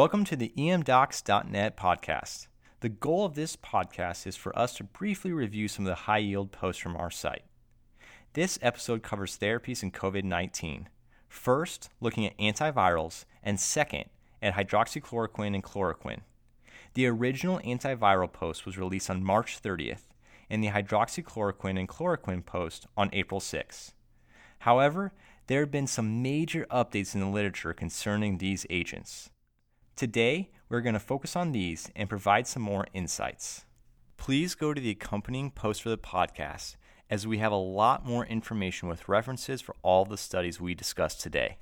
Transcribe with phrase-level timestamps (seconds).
[0.00, 2.46] Welcome to the emdocs.net podcast.
[2.80, 6.16] The goal of this podcast is for us to briefly review some of the high
[6.16, 7.42] yield posts from our site.
[8.32, 10.88] This episode covers therapies in COVID 19.
[11.28, 14.06] First, looking at antivirals, and second,
[14.40, 16.22] at hydroxychloroquine and chloroquine.
[16.94, 20.14] The original antiviral post was released on March 30th,
[20.48, 23.92] and the hydroxychloroquine and chloroquine post on April 6th.
[24.60, 25.12] However,
[25.46, 29.28] there have been some major updates in the literature concerning these agents.
[30.00, 33.66] Today, we're going to focus on these and provide some more insights.
[34.16, 36.76] Please go to the accompanying post for the podcast
[37.10, 41.20] as we have a lot more information with references for all the studies we discussed
[41.20, 41.58] today.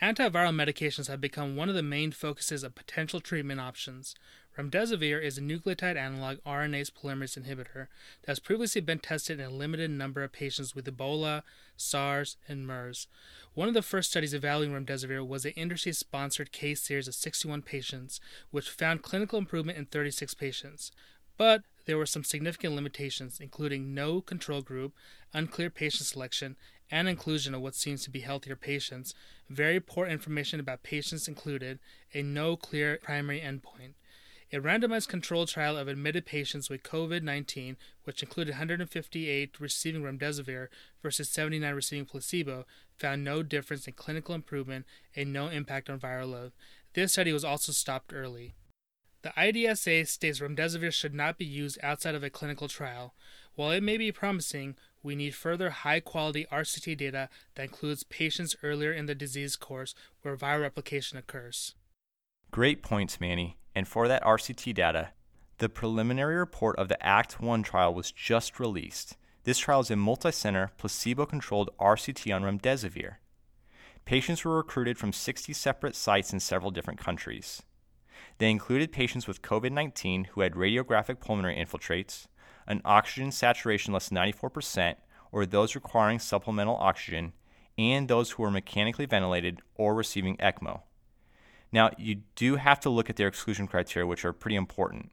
[0.00, 4.14] Antiviral medications have become one of the main focuses of potential treatment options.
[4.58, 7.86] Remdesivir is a nucleotide analog RNase polymerase inhibitor
[8.22, 11.42] that has previously been tested in a limited number of patients with Ebola,
[11.76, 13.06] SARS, and MERS.
[13.54, 17.62] One of the first studies evaluating remdesivir was an industry sponsored case series of 61
[17.62, 20.90] patients, which found clinical improvement in 36 patients.
[21.36, 24.94] But there were some significant limitations, including no control group,
[25.32, 26.56] unclear patient selection,
[26.90, 29.14] and inclusion of what seems to be healthier patients,
[29.48, 31.78] very poor information about patients included,
[32.12, 33.94] and no clear primary endpoint.
[34.52, 40.66] A randomized controlled trial of admitted patients with COVID 19, which included 158 receiving remdesivir
[41.02, 42.66] versus 79 receiving placebo,
[42.98, 46.52] found no difference in clinical improvement and no impact on viral load.
[46.94, 48.54] This study was also stopped early.
[49.22, 53.14] The IDSA states remdesivir should not be used outside of a clinical trial.
[53.54, 58.56] While it may be promising, we need further high quality RCT data that includes patients
[58.64, 61.74] earlier in the disease course where viral replication occurs.
[62.50, 63.59] Great points, Manny.
[63.74, 65.10] And for that RCT data,
[65.58, 69.16] the preliminary report of the ACT 1 trial was just released.
[69.44, 73.16] This trial is a multicenter, placebo controlled RCT on remdesivir.
[74.04, 77.62] Patients were recruited from 60 separate sites in several different countries.
[78.38, 82.26] They included patients with COVID 19 who had radiographic pulmonary infiltrates,
[82.66, 84.96] an oxygen saturation less than 94%,
[85.32, 87.32] or those requiring supplemental oxygen,
[87.78, 90.82] and those who were mechanically ventilated or receiving ECMO.
[91.72, 95.10] Now, you do have to look at their exclusion criteria, which are pretty important.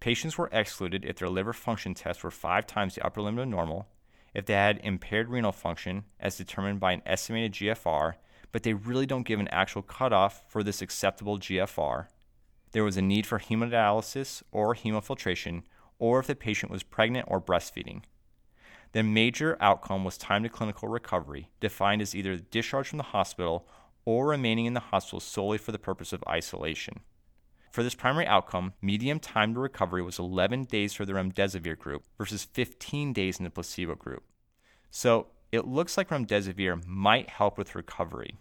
[0.00, 3.48] Patients were excluded if their liver function tests were five times the upper limit of
[3.48, 3.88] normal,
[4.34, 8.14] if they had impaired renal function as determined by an estimated GFR,
[8.52, 12.06] but they really don't give an actual cutoff for this acceptable GFR,
[12.74, 15.62] there was a need for hemodialysis or hemofiltration,
[16.00, 18.02] or if the patient was pregnant or breastfeeding.
[18.90, 23.68] The major outcome was time to clinical recovery, defined as either discharge from the hospital
[24.04, 27.00] or remaining in the hospital solely for the purpose of isolation.
[27.70, 32.04] For this primary outcome, median time to recovery was 11 days for the remdesivir group
[32.16, 34.22] versus 15 days in the placebo group.
[34.90, 38.36] So it looks like remdesivir might help with recovery,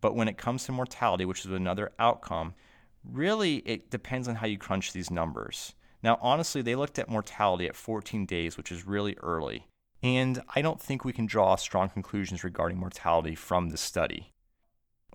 [0.00, 2.54] but when it comes to mortality, which is another outcome,
[3.02, 5.74] really it depends on how you crunch these numbers.
[6.02, 9.66] Now, honestly, they looked at mortality at 14 days, which is really early.
[10.02, 14.32] And I don't think we can draw strong conclusions regarding mortality from this study.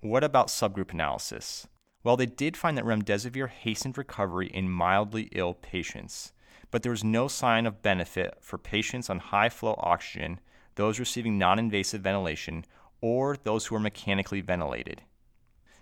[0.01, 1.67] What about subgroup analysis?
[2.03, 6.33] Well, they did find that remdesivir hastened recovery in mildly ill patients,
[6.71, 10.39] but there was no sign of benefit for patients on high flow oxygen,
[10.73, 12.65] those receiving non invasive ventilation,
[12.99, 15.03] or those who were mechanically ventilated.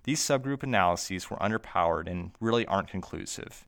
[0.04, 3.66] These subgroup analyses were underpowered and really aren't conclusive.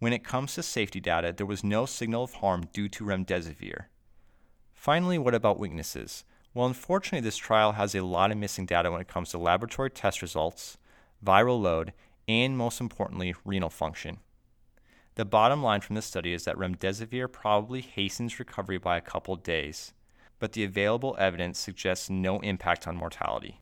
[0.00, 3.84] When it comes to safety data, there was no signal of harm due to remdesivir.
[4.72, 6.24] Finally, what about weaknesses?
[6.52, 9.90] Well, unfortunately, this trial has a lot of missing data when it comes to laboratory
[9.90, 10.78] test results,
[11.24, 11.92] viral load,
[12.26, 14.18] and most importantly, renal function.
[15.14, 19.36] The bottom line from this study is that remdesivir probably hastens recovery by a couple
[19.36, 19.92] days,
[20.40, 23.60] but the available evidence suggests no impact on mortality.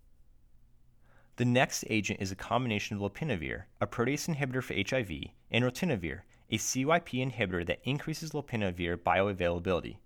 [1.36, 6.20] The next agent is a combination of lopinavir, a protease inhibitor for HIV, and ritonavir,
[6.50, 9.96] a CYP inhibitor that increases lopinavir bioavailability.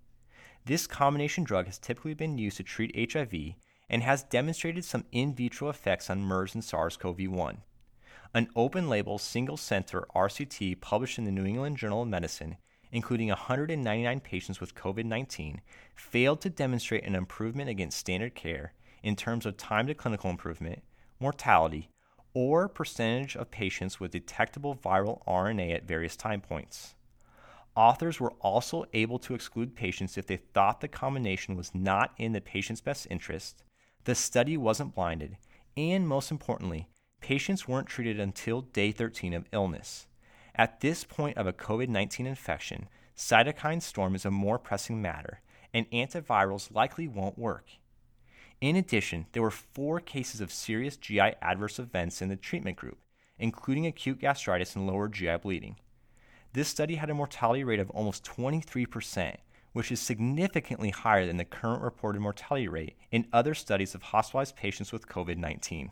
[0.65, 3.55] This combination drug has typically been used to treat HIV
[3.89, 7.61] and has demonstrated some in vitro effects on MERS and SARS CoV 1.
[8.33, 12.57] An open label, single center RCT published in the New England Journal of Medicine,
[12.93, 15.61] including 199 patients with COVID 19,
[15.95, 18.73] failed to demonstrate an improvement against standard care
[19.03, 20.81] in terms of time to clinical improvement
[21.19, 21.89] mortality,
[22.33, 26.95] or percentage of patients with detectable viral RNA at various time points.
[27.75, 32.33] Authors were also able to exclude patients if they thought the combination was not in
[32.33, 33.63] the patient's best interest,
[34.03, 35.37] the study wasn't blinded,
[35.75, 36.87] and most importantly,
[37.19, 40.07] patients weren't treated until day 13 of illness.
[40.55, 45.41] At this point of a COVID 19 infection, cytokine storm is a more pressing matter,
[45.73, 47.65] and antivirals likely won't work.
[48.61, 52.99] In addition, there were four cases of serious GI adverse events in the treatment group,
[53.39, 55.77] including acute gastritis and lower GI bleeding.
[56.53, 59.37] This study had a mortality rate of almost 23%,
[59.71, 64.55] which is significantly higher than the current reported mortality rate in other studies of hospitalized
[64.55, 65.91] patients with COVID 19.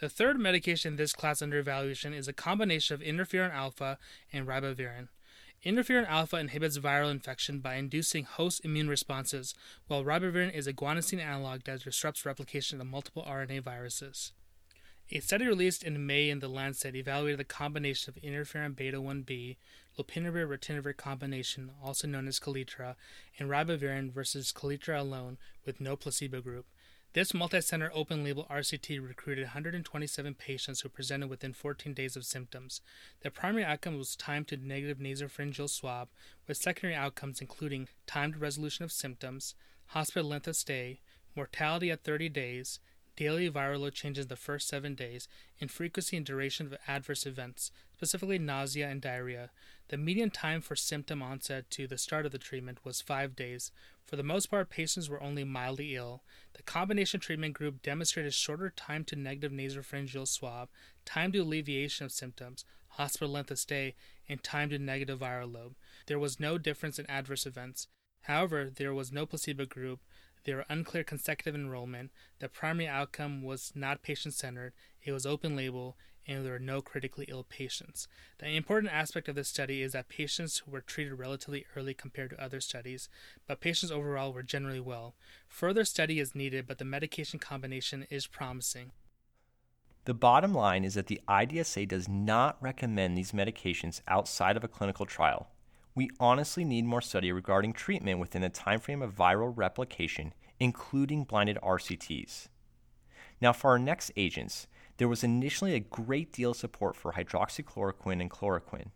[0.00, 3.98] The third medication in this class under evaluation is a combination of interferon alpha
[4.32, 5.08] and ribavirin.
[5.64, 9.54] Interferon alpha inhibits viral infection by inducing host immune responses,
[9.86, 14.32] while ribavirin is a guanosine analog that disrupts replication of multiple RNA viruses.
[15.10, 19.56] A study released in May in The Lancet evaluated the combination of interferon beta 1b,
[19.98, 22.94] lopinavir ritonavir combination, also known as Kaletra,
[23.38, 26.66] and ribavirin versus Kaletra alone with no placebo group.
[27.14, 32.82] This multicenter open label RCT recruited 127 patients who presented within 14 days of symptoms.
[33.22, 36.08] The primary outcome was time to negative nasopharyngeal swab,
[36.46, 39.54] with secondary outcomes including time to resolution of symptoms,
[39.86, 41.00] hospital length of stay,
[41.34, 42.78] mortality at 30 days,
[43.18, 45.26] daily viral load changes in the first seven days,
[45.60, 49.50] and frequency and duration of adverse events, specifically nausea and diarrhea.
[49.88, 53.72] The median time for symptom onset to the start of the treatment was five days.
[54.06, 56.22] For the most part, patients were only mildly ill.
[56.54, 60.68] The combination treatment group demonstrated shorter time to negative nasopharyngeal swab,
[61.04, 63.96] time to alleviation of symptoms, hospital length of stay,
[64.28, 65.74] and time to negative viral load.
[66.06, 67.88] There was no difference in adverse events.
[68.22, 70.00] However, there was no placebo group,
[70.48, 72.10] there were unclear consecutive enrollment.
[72.38, 74.72] The primary outcome was not patient centered,
[75.02, 78.08] it was open label, and there were no critically ill patients.
[78.38, 82.42] The important aspect of this study is that patients were treated relatively early compared to
[82.42, 83.10] other studies,
[83.46, 85.16] but patients overall were generally well.
[85.48, 88.92] Further study is needed, but the medication combination is promising.
[90.06, 94.68] The bottom line is that the IDSA does not recommend these medications outside of a
[94.68, 95.50] clinical trial
[95.98, 101.58] we honestly need more study regarding treatment within the timeframe of viral replication, including blinded
[101.60, 102.46] RCTs.
[103.40, 104.68] Now, for our next agents,
[104.98, 108.92] there was initially a great deal of support for hydroxychloroquine and chloroquine.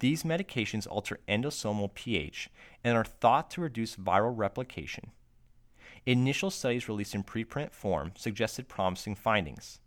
[0.00, 2.50] These medications alter endosomal pH
[2.84, 5.12] and are thought to reduce viral replication.
[6.04, 9.80] Initial studies released in preprint form suggested promising findings.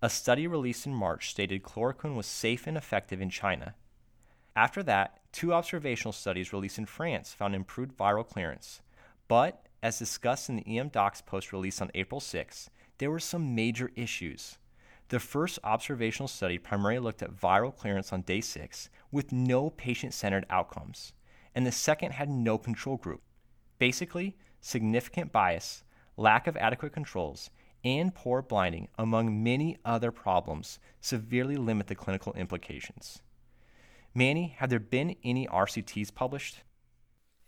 [0.00, 3.74] A study released in March stated chloroquine was safe and effective in China,
[4.54, 8.82] after that, two observational studies released in France found improved viral clearance.
[9.28, 13.90] But, as discussed in the emDOCs post release on April 6, there were some major
[13.96, 14.58] issues.
[15.08, 20.14] The first observational study primarily looked at viral clearance on day 6 with no patient
[20.14, 21.12] centered outcomes,
[21.54, 23.22] and the second had no control group.
[23.78, 25.82] Basically, significant bias,
[26.16, 27.50] lack of adequate controls,
[27.84, 33.22] and poor blinding, among many other problems, severely limit the clinical implications.
[34.14, 36.60] Manny, have there been any RCTs published?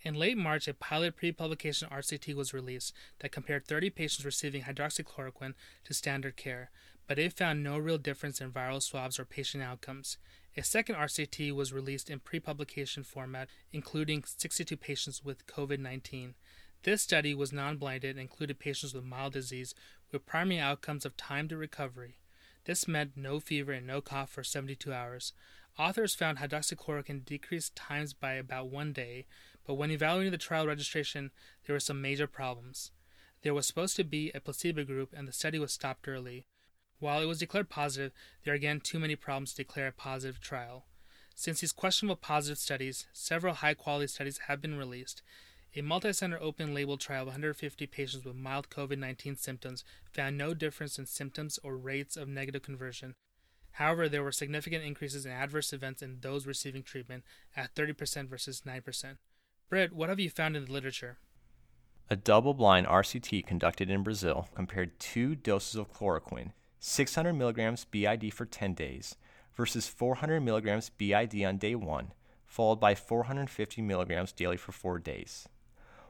[0.01, 4.63] In late March, a pilot pre publication RCT was released that compared 30 patients receiving
[4.63, 6.71] hydroxychloroquine to standard care,
[7.07, 10.17] but it found no real difference in viral swabs or patient outcomes.
[10.57, 16.35] A second RCT was released in pre publication format, including 62 patients with COVID 19.
[16.83, 19.75] This study was non blinded and included patients with mild disease
[20.13, 22.19] with primary outcomes of time to recovery.
[22.65, 25.33] This meant no fever and no cough for 72 hours.
[25.77, 29.27] Authors found hydroxychloroquine decreased times by about one day,
[29.67, 31.33] but when evaluating the trial registration,
[31.67, 32.93] there were some major problems.
[33.43, 36.47] There was supposed to be a placebo group, and the study was stopped early.
[37.01, 38.13] While it was declared positive,
[38.45, 40.85] there are again too many problems to declare a positive trial.
[41.35, 45.23] Since these questionable positive studies, several high quality studies have been released.
[45.75, 50.55] A multi-center open label trial of 150 patients with mild COVID 19 symptoms found no
[50.55, 53.17] difference in symptoms or rates of negative conversion
[53.75, 57.25] However, there were significant increases in adverse events in those receiving treatment
[57.57, 59.17] at 30% versus 9%.
[59.69, 61.19] Brit, what have you found in the literature?
[62.09, 68.33] A double blind RCT conducted in Brazil compared two doses of chloroquine, 600 milligrams BID
[68.33, 69.17] for 10 days
[69.55, 72.13] versus 400 milligrams BID on day 1,
[72.47, 75.49] followed by 450 milligrams daily for 4 days.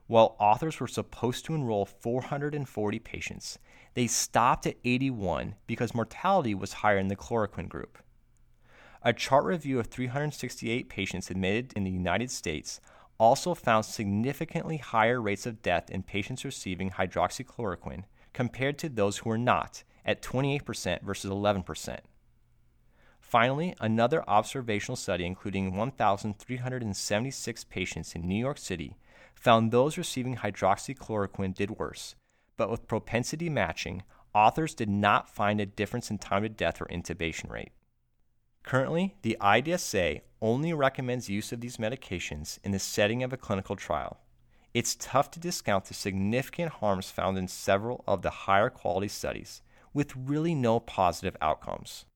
[0.06, 3.58] While authors were supposed to enroll 440 patients,
[3.94, 7.98] they stopped at 81 because mortality was higher in the chloroquine group.
[9.02, 12.80] A chart review of 368 patients admitted in the United States
[13.18, 19.30] also found significantly higher rates of death in patients receiving hydroxychloroquine compared to those who
[19.30, 22.00] were not, at 28% versus 11%.
[23.20, 28.96] Finally, another observational study including 1,376 patients in New York City
[29.44, 32.14] found those receiving hydroxychloroquine did worse,
[32.56, 34.02] but with propensity matching,
[34.34, 37.72] authors did not find a difference in time to death or intubation rate.
[38.62, 43.76] Currently, the IDSA only recommends use of these medications in the setting of a clinical
[43.76, 44.18] trial.
[44.72, 49.60] It's tough to discount the significant harms found in several of the higher quality studies
[49.92, 52.06] with really no positive outcomes.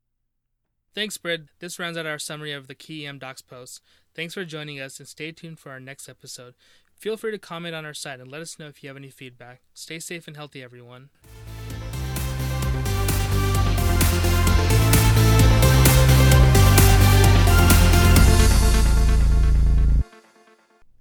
[0.94, 1.42] Thanks, Brit.
[1.60, 3.80] This rounds out our summary of the key emDOCs posts.
[4.14, 6.54] Thanks for joining us and stay tuned for our next episode.
[6.98, 9.08] Feel free to comment on our site and let us know if you have any
[9.08, 9.60] feedback.
[9.72, 11.10] Stay safe and healthy, everyone.